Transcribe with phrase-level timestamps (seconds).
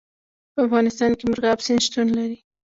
[0.53, 2.37] په افغانستان کې مورغاب سیند شتون لري.